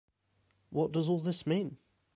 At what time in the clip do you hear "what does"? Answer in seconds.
0.71-1.07